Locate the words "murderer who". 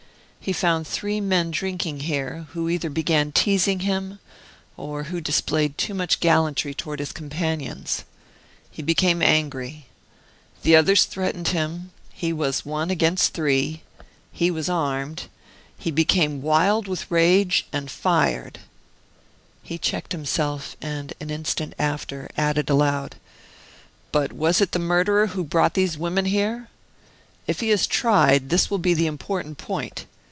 24.79-25.43